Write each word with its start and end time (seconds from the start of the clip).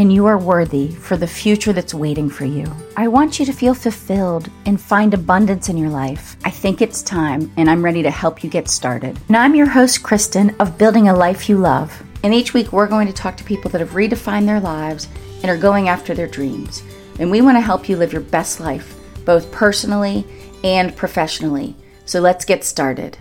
and 0.00 0.10
you 0.10 0.24
are 0.24 0.38
worthy 0.38 0.88
for 0.88 1.18
the 1.18 1.26
future 1.26 1.74
that's 1.74 1.92
waiting 1.92 2.30
for 2.30 2.46
you. 2.46 2.64
I 2.96 3.06
want 3.06 3.38
you 3.38 3.44
to 3.44 3.52
feel 3.52 3.74
fulfilled 3.74 4.48
and 4.64 4.80
find 4.80 5.12
abundance 5.12 5.68
in 5.68 5.76
your 5.76 5.90
life. 5.90 6.38
I 6.42 6.48
think 6.48 6.80
it's 6.80 7.02
time, 7.02 7.52
and 7.58 7.68
I'm 7.68 7.84
ready 7.84 8.02
to 8.04 8.10
help 8.10 8.42
you 8.42 8.48
get 8.48 8.70
started. 8.70 9.18
Now, 9.28 9.42
I'm 9.42 9.54
your 9.54 9.68
host, 9.68 10.02
Kristen, 10.02 10.56
of 10.58 10.78
Building 10.78 11.08
a 11.10 11.14
Life 11.14 11.50
You 11.50 11.58
Love. 11.58 12.02
And 12.22 12.32
each 12.32 12.54
week, 12.54 12.72
we're 12.72 12.86
going 12.86 13.08
to 13.08 13.12
talk 13.12 13.36
to 13.36 13.44
people 13.44 13.70
that 13.72 13.82
have 13.82 13.90
redefined 13.90 14.46
their 14.46 14.58
lives 14.58 15.06
and 15.42 15.50
are 15.50 15.58
going 15.58 15.90
after 15.90 16.14
their 16.14 16.26
dreams. 16.26 16.82
And 17.18 17.30
we 17.30 17.42
want 17.42 17.58
to 17.58 17.60
help 17.60 17.86
you 17.86 17.98
live 17.98 18.14
your 18.14 18.22
best 18.22 18.58
life, 18.58 18.98
both 19.26 19.52
personally 19.52 20.24
and 20.64 20.96
professionally. 20.96 21.76
So 22.06 22.20
let's 22.20 22.46
get 22.46 22.64
started. 22.64 23.18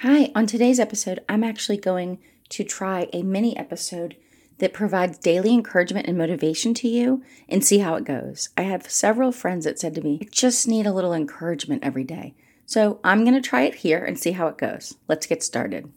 Hi, 0.00 0.32
on 0.34 0.48
today's 0.48 0.80
episode, 0.80 1.20
I'm 1.28 1.44
actually 1.44 1.76
going 1.76 2.18
to 2.48 2.64
try 2.64 3.08
a 3.12 3.22
mini 3.22 3.56
episode 3.56 4.16
that 4.58 4.72
provides 4.72 5.18
daily 5.18 5.52
encouragement 5.52 6.06
and 6.06 6.16
motivation 6.16 6.74
to 6.74 6.88
you 6.88 7.22
and 7.48 7.64
see 7.64 7.78
how 7.78 7.94
it 7.94 8.04
goes. 8.04 8.48
I 8.56 8.62
have 8.62 8.90
several 8.90 9.32
friends 9.32 9.64
that 9.64 9.78
said 9.78 9.94
to 9.94 10.02
me, 10.02 10.18
I 10.22 10.26
just 10.30 10.68
need 10.68 10.86
a 10.86 10.92
little 10.92 11.14
encouragement 11.14 11.84
every 11.84 12.04
day. 12.04 12.34
So 12.66 13.00
I'm 13.04 13.24
going 13.24 13.34
to 13.34 13.40
try 13.40 13.62
it 13.62 13.76
here 13.76 14.04
and 14.04 14.18
see 14.18 14.32
how 14.32 14.46
it 14.46 14.58
goes. 14.58 14.96
Let's 15.08 15.26
get 15.26 15.42
started. 15.42 15.92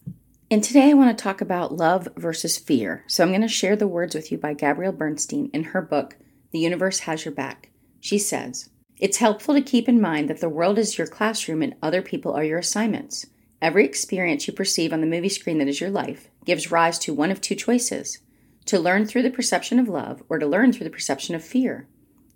And 0.52 0.64
today 0.64 0.90
I 0.90 0.94
want 0.94 1.18
to 1.18 1.24
talk 1.24 1.42
about 1.42 1.76
love 1.76 2.08
versus 2.16 2.58
fear. 2.58 3.04
So 3.08 3.24
I'm 3.24 3.30
going 3.30 3.42
to 3.42 3.48
share 3.48 3.76
the 3.76 3.88
words 3.88 4.14
with 4.14 4.32
you 4.32 4.38
by 4.38 4.54
Gabrielle 4.54 4.92
Bernstein 4.92 5.50
in 5.54 5.64
her 5.66 5.82
book, 5.82 6.18
The 6.52 6.60
Universe 6.60 7.00
Has 7.00 7.26
Your 7.26 7.34
Back. 7.34 7.72
She 8.00 8.20
says, 8.20 8.70
It's 9.00 9.18
helpful 9.18 9.56
to 9.56 9.62
keep 9.62 9.90
in 9.90 10.02
mind 10.02 10.30
that 10.30 10.42
the 10.42 10.50
world 10.50 10.78
is 10.78 10.98
your 10.98 11.08
classroom 11.08 11.62
and 11.62 11.76
other 11.82 12.02
people 12.02 12.34
are 12.34 12.44
your 12.44 12.60
assignments. 12.60 13.26
Every 13.62 13.86
experience 13.86 14.48
you 14.48 14.54
perceive 14.54 14.94
on 14.94 15.02
the 15.02 15.08
movie 15.08 15.30
screen 15.30 15.58
that 15.58 15.68
is 15.68 15.82
your 15.82 15.90
life 15.90 16.30
gives 16.46 16.72
rise 16.72 17.00
to 17.00 17.14
one 17.14 17.32
of 17.32 17.42
two 17.42 17.56
choices 17.56 18.20
to 18.66 18.80
learn 18.80 19.06
through 19.06 19.22
the 19.22 19.30
perception 19.30 19.80
of 19.80 19.88
love 19.88 20.24
or 20.30 20.40
to 20.40 20.48
learn 20.48 20.74
through 20.74 20.86
the 20.86 20.90
perception 20.90 21.36
of 21.36 21.44
fear. 21.44 21.88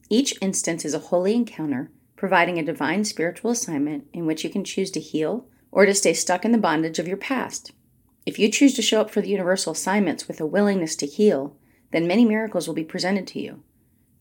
Each 0.09 0.33
instance 0.41 0.85
is 0.85 0.93
a 0.93 0.99
holy 0.99 1.35
encounter, 1.35 1.91
providing 2.15 2.57
a 2.57 2.63
divine 2.63 3.03
spiritual 3.03 3.51
assignment 3.51 4.05
in 4.13 4.25
which 4.25 4.43
you 4.43 4.49
can 4.49 4.63
choose 4.63 4.91
to 4.91 4.99
heal 4.99 5.47
or 5.71 5.85
to 5.85 5.93
stay 5.93 6.13
stuck 6.13 6.45
in 6.45 6.51
the 6.51 6.57
bondage 6.57 6.99
of 6.99 7.07
your 7.07 7.17
past. 7.17 7.71
If 8.25 8.37
you 8.37 8.49
choose 8.49 8.73
to 8.75 8.81
show 8.81 9.01
up 9.01 9.09
for 9.09 9.21
the 9.21 9.29
universal 9.29 9.71
assignments 9.71 10.27
with 10.27 10.39
a 10.41 10.45
willingness 10.45 10.95
to 10.97 11.05
heal, 11.05 11.55
then 11.91 12.07
many 12.07 12.25
miracles 12.25 12.67
will 12.67 12.75
be 12.75 12.83
presented 12.83 13.25
to 13.27 13.39
you. 13.39 13.63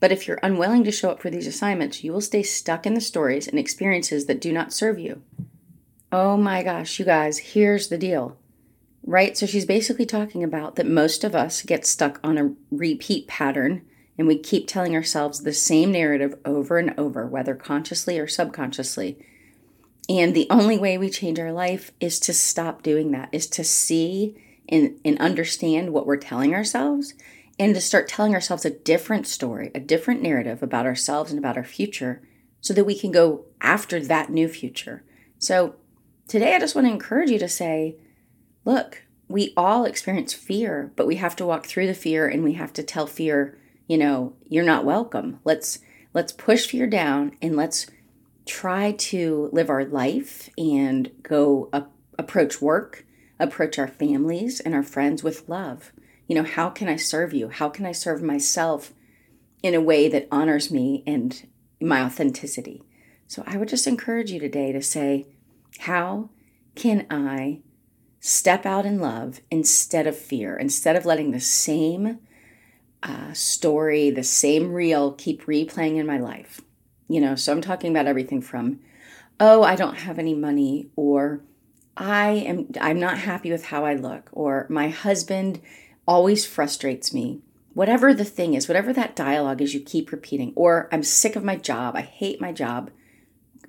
But 0.00 0.12
if 0.12 0.28
you're 0.28 0.38
unwilling 0.42 0.84
to 0.84 0.92
show 0.92 1.10
up 1.10 1.20
for 1.20 1.28
these 1.28 1.46
assignments, 1.46 2.04
you 2.04 2.12
will 2.12 2.20
stay 2.20 2.42
stuck 2.42 2.86
in 2.86 2.94
the 2.94 3.00
stories 3.00 3.48
and 3.48 3.58
experiences 3.58 4.26
that 4.26 4.40
do 4.40 4.52
not 4.52 4.72
serve 4.72 4.98
you. 4.98 5.22
Oh 6.12 6.36
my 6.36 6.62
gosh, 6.62 6.98
you 6.98 7.04
guys, 7.04 7.38
here's 7.38 7.88
the 7.88 7.98
deal. 7.98 8.38
Right? 9.08 9.38
So 9.38 9.46
she's 9.46 9.64
basically 9.64 10.04
talking 10.04 10.44
about 10.44 10.76
that 10.76 10.86
most 10.86 11.24
of 11.24 11.34
us 11.34 11.62
get 11.62 11.86
stuck 11.86 12.20
on 12.22 12.36
a 12.36 12.52
repeat 12.70 13.26
pattern 13.26 13.80
and 14.18 14.28
we 14.28 14.38
keep 14.38 14.68
telling 14.68 14.94
ourselves 14.94 15.40
the 15.40 15.54
same 15.54 15.92
narrative 15.92 16.34
over 16.44 16.76
and 16.76 16.92
over, 16.98 17.26
whether 17.26 17.54
consciously 17.54 18.18
or 18.18 18.26
subconsciously. 18.26 19.16
And 20.10 20.34
the 20.34 20.46
only 20.50 20.76
way 20.76 20.98
we 20.98 21.08
change 21.08 21.38
our 21.38 21.52
life 21.52 21.90
is 22.00 22.20
to 22.20 22.34
stop 22.34 22.82
doing 22.82 23.12
that, 23.12 23.30
is 23.32 23.46
to 23.46 23.64
see 23.64 24.36
and, 24.68 25.00
and 25.06 25.18
understand 25.20 25.94
what 25.94 26.06
we're 26.06 26.18
telling 26.18 26.54
ourselves 26.54 27.14
and 27.58 27.74
to 27.74 27.80
start 27.80 28.08
telling 28.08 28.34
ourselves 28.34 28.66
a 28.66 28.70
different 28.70 29.26
story, 29.26 29.70
a 29.74 29.80
different 29.80 30.20
narrative 30.20 30.62
about 30.62 30.84
ourselves 30.84 31.30
and 31.30 31.38
about 31.38 31.56
our 31.56 31.64
future 31.64 32.20
so 32.60 32.74
that 32.74 32.84
we 32.84 32.98
can 32.98 33.10
go 33.10 33.46
after 33.62 34.00
that 34.00 34.28
new 34.28 34.48
future. 34.48 35.02
So 35.38 35.76
Today, 36.28 36.54
I 36.54 36.58
just 36.58 36.74
want 36.74 36.86
to 36.86 36.92
encourage 36.92 37.30
you 37.30 37.38
to 37.38 37.48
say, 37.48 37.96
look, 38.68 39.04
we 39.28 39.54
all 39.56 39.86
experience 39.86 40.34
fear, 40.34 40.92
but 40.94 41.06
we 41.06 41.16
have 41.16 41.34
to 41.36 41.46
walk 41.46 41.64
through 41.64 41.86
the 41.86 41.94
fear 41.94 42.28
and 42.28 42.44
we 42.44 42.52
have 42.52 42.72
to 42.74 42.82
tell 42.82 43.06
fear, 43.06 43.58
you 43.86 43.96
know, 43.96 44.34
you're 44.46 44.62
not 44.62 44.84
welcome. 44.84 45.40
Let's 45.42 45.78
let's 46.12 46.32
push 46.32 46.66
fear 46.66 46.86
down 46.86 47.32
and 47.40 47.56
let's 47.56 47.86
try 48.44 48.92
to 48.92 49.48
live 49.52 49.70
our 49.70 49.86
life 49.86 50.50
and 50.58 51.10
go 51.22 51.70
up, 51.72 51.92
approach 52.18 52.60
work, 52.60 53.06
approach 53.38 53.78
our 53.78 53.88
families 53.88 54.60
and 54.60 54.74
our 54.74 54.82
friends 54.82 55.22
with 55.22 55.48
love. 55.48 55.92
You 56.26 56.34
know, 56.34 56.44
how 56.44 56.68
can 56.68 56.88
I 56.88 56.96
serve 56.96 57.32
you? 57.32 57.48
How 57.48 57.70
can 57.70 57.86
I 57.86 57.92
serve 57.92 58.22
myself 58.22 58.92
in 59.62 59.74
a 59.74 59.80
way 59.80 60.08
that 60.08 60.28
honors 60.30 60.70
me 60.70 61.02
and 61.06 61.48
my 61.80 62.02
authenticity? 62.02 62.82
So 63.26 63.42
I 63.46 63.56
would 63.56 63.68
just 63.68 63.86
encourage 63.86 64.30
you 64.30 64.38
today 64.38 64.72
to 64.72 64.82
say, 64.82 65.26
how 65.78 66.28
can 66.74 67.06
I 67.10 67.60
step 68.20 68.66
out 68.66 68.84
in 68.84 69.00
love 69.00 69.40
instead 69.50 70.06
of 70.06 70.16
fear, 70.16 70.56
instead 70.56 70.96
of 70.96 71.06
letting 71.06 71.30
the 71.30 71.40
same 71.40 72.18
uh, 73.02 73.32
story, 73.32 74.10
the 74.10 74.24
same 74.24 74.72
reel 74.72 75.12
keep 75.12 75.44
replaying 75.44 75.96
in 75.96 76.06
my 76.06 76.18
life? 76.18 76.60
You 77.08 77.20
know, 77.20 77.34
so 77.34 77.52
I'm 77.52 77.60
talking 77.60 77.90
about 77.90 78.06
everything 78.06 78.42
from, 78.42 78.80
oh, 79.40 79.62
I 79.62 79.76
don't 79.76 79.98
have 79.98 80.18
any 80.18 80.34
money, 80.34 80.90
or 80.96 81.40
I 81.96 82.30
am 82.30 82.70
I'm 82.80 83.00
not 83.00 83.18
happy 83.18 83.50
with 83.50 83.66
how 83.66 83.84
I 83.84 83.94
look, 83.94 84.28
or 84.32 84.66
my 84.68 84.88
husband 84.88 85.60
always 86.06 86.46
frustrates 86.46 87.12
me. 87.14 87.40
Whatever 87.74 88.12
the 88.12 88.24
thing 88.24 88.54
is, 88.54 88.66
whatever 88.66 88.92
that 88.92 89.14
dialogue 89.14 89.62
is 89.62 89.74
you 89.74 89.80
keep 89.80 90.10
repeating, 90.10 90.52
or 90.56 90.88
I'm 90.90 91.02
sick 91.02 91.36
of 91.36 91.44
my 91.44 91.56
job, 91.56 91.96
I 91.96 92.00
hate 92.02 92.40
my 92.40 92.52
job. 92.52 92.90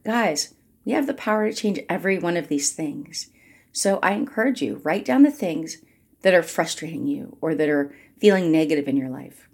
Guys, 0.04 0.54
we 0.86 0.94
have 0.94 1.08
the 1.08 1.14
power 1.14 1.50
to 1.50 1.56
change 1.56 1.80
every 1.88 2.18
one 2.18 2.36
of 2.36 2.48
these 2.48 2.72
things. 2.72 3.30
So 3.72 4.00
I 4.02 4.14
encourage 4.14 4.62
you, 4.62 4.82
write 4.84 5.06
down 5.06 5.24
the 5.24 5.32
things 5.32 5.78
that 6.22 6.34
are 6.34 6.44
frustrating 6.44 7.08
you 7.08 7.38
or 7.42 7.56
that 7.56 7.70
are 7.70 7.96
feeling 8.20 8.52
negative 8.52 8.88
in 8.88 8.98
your 8.98 9.10
life 9.10 9.48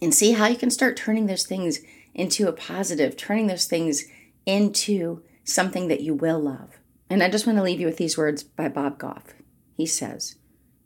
and 0.00 0.14
see 0.14 0.32
how 0.32 0.46
you 0.46 0.56
can 0.56 0.70
start 0.70 0.96
turning 0.96 1.26
those 1.26 1.44
things 1.44 1.80
into 2.14 2.48
a 2.48 2.52
positive, 2.52 3.16
turning 3.16 3.46
those 3.46 3.66
things 3.66 4.04
into 4.46 5.22
something 5.44 5.88
that 5.88 6.00
you 6.00 6.14
will 6.14 6.40
love. 6.40 6.78
And 7.10 7.22
I 7.22 7.28
just 7.28 7.46
want 7.46 7.58
to 7.58 7.64
leave 7.64 7.80
you 7.80 7.86
with 7.86 7.96
these 7.96 8.16
words 8.16 8.42
by 8.42 8.68
Bob 8.68 8.98
Goff. 8.98 9.34
He 9.76 9.86
says, 9.86 10.36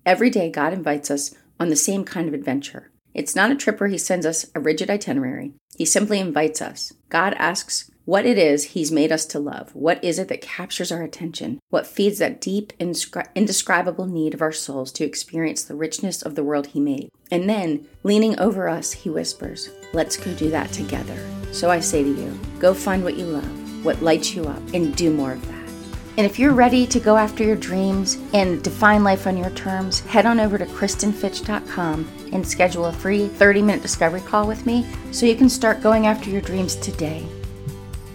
Every 0.04 0.30
day 0.30 0.50
God 0.50 0.72
invites 0.72 1.10
us 1.10 1.34
on 1.60 1.68
the 1.68 1.76
same 1.76 2.04
kind 2.04 2.28
of 2.28 2.34
adventure. 2.34 2.90
It's 3.14 3.36
not 3.36 3.50
a 3.50 3.56
trip 3.56 3.80
where 3.80 3.88
He 3.88 3.98
sends 3.98 4.24
us 4.26 4.46
a 4.54 4.60
rigid 4.60 4.90
itinerary, 4.90 5.54
He 5.76 5.84
simply 5.84 6.18
invites 6.18 6.62
us. 6.62 6.92
God 7.08 7.34
asks 7.34 7.90
what 8.08 8.24
it 8.24 8.38
is 8.38 8.64
He's 8.64 8.90
made 8.90 9.12
us 9.12 9.26
to 9.26 9.38
love. 9.38 9.74
What 9.74 10.02
is 10.02 10.18
it 10.18 10.28
that 10.28 10.40
captures 10.40 10.90
our 10.90 11.02
attention? 11.02 11.60
What 11.68 11.86
feeds 11.86 12.16
that 12.20 12.40
deep, 12.40 12.72
indescribable 12.80 14.06
need 14.06 14.32
of 14.32 14.40
our 14.40 14.50
souls 14.50 14.90
to 14.92 15.04
experience 15.04 15.62
the 15.62 15.74
richness 15.74 16.22
of 16.22 16.34
the 16.34 16.42
world 16.42 16.68
He 16.68 16.80
made? 16.80 17.10
And 17.30 17.50
then, 17.50 17.86
leaning 18.04 18.40
over 18.40 18.66
us, 18.66 18.92
He 18.92 19.10
whispers, 19.10 19.68
Let's 19.92 20.16
go 20.16 20.32
do 20.32 20.48
that 20.48 20.72
together. 20.72 21.18
So 21.52 21.70
I 21.70 21.80
say 21.80 22.02
to 22.02 22.08
you, 22.08 22.40
go 22.58 22.72
find 22.72 23.04
what 23.04 23.18
you 23.18 23.26
love, 23.26 23.84
what 23.84 24.00
lights 24.00 24.34
you 24.34 24.44
up, 24.44 24.62
and 24.72 24.96
do 24.96 25.12
more 25.12 25.32
of 25.32 25.46
that. 25.46 25.68
And 26.16 26.24
if 26.24 26.38
you're 26.38 26.54
ready 26.54 26.86
to 26.86 26.98
go 26.98 27.18
after 27.18 27.44
your 27.44 27.56
dreams 27.56 28.16
and 28.32 28.64
define 28.64 29.04
life 29.04 29.26
on 29.26 29.36
your 29.36 29.50
terms, 29.50 30.00
head 30.00 30.24
on 30.24 30.40
over 30.40 30.56
to 30.56 30.64
KristenFitch.com 30.64 32.08
and 32.32 32.48
schedule 32.48 32.86
a 32.86 32.92
free 32.92 33.28
30 33.28 33.60
minute 33.60 33.82
discovery 33.82 34.22
call 34.22 34.48
with 34.48 34.64
me 34.64 34.86
so 35.10 35.26
you 35.26 35.36
can 35.36 35.50
start 35.50 35.82
going 35.82 36.06
after 36.06 36.30
your 36.30 36.40
dreams 36.40 36.74
today. 36.76 37.28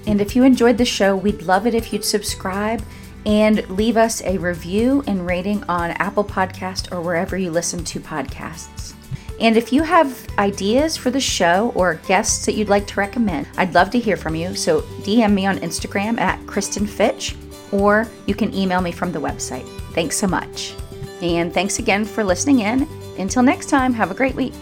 And 0.08 0.20
if 0.22 0.36
you 0.36 0.44
enjoyed 0.44 0.78
the 0.78 0.86
show, 0.86 1.16
we'd 1.16 1.44
love 1.44 1.66
it 1.68 1.74
if 1.74 1.94
you'd 1.94 2.06
subscribe 2.06 2.84
and 3.26 3.68
leave 3.70 3.98
us 3.98 4.22
a 4.24 4.38
review 4.38 5.04
and 5.08 5.26
rating 5.26 5.64
on 5.66 5.92
Apple 5.92 6.26
Podcast 6.26 6.92
or 6.92 7.02
wherever 7.02 7.38
you 7.38 7.52
listen 7.52 7.84
to 7.86 8.00
podcasts. 8.00 8.94
And 9.40 9.58
if 9.58 9.74
you 9.74 9.84
have 9.84 10.28
ideas 10.38 10.96
for 10.96 11.10
the 11.10 11.20
show 11.20 11.72
or 11.76 11.96
guests 12.08 12.46
that 12.46 12.54
you'd 12.54 12.70
like 12.70 12.86
to 12.88 13.00
recommend, 13.00 13.48
I'd 13.58 13.74
love 13.74 13.90
to 13.92 14.00
hear 14.00 14.16
from 14.16 14.36
you. 14.36 14.56
So 14.56 14.82
DM 15.02 15.34
me 15.34 15.46
on 15.46 15.58
Instagram 15.60 16.20
at 16.20 16.46
Kristen 16.48 16.86
Fitch, 16.86 17.36
or 17.72 18.08
you 18.26 18.36
can 18.36 18.54
email 18.54 18.82
me 18.82 18.92
from 18.92 19.12
the 19.12 19.20
website. 19.20 19.68
Thanks 19.94 20.18
so 20.18 20.28
much. 20.28 20.76
And 21.22 21.54
thanks 21.54 21.80
again 21.80 22.06
for 22.06 22.24
listening 22.24 22.60
in. 22.60 22.88
Until 23.18 23.44
next 23.44 23.70
time, 23.70 23.94
have 23.94 24.12
a 24.12 24.16
great 24.16 24.36
week. 24.36 24.54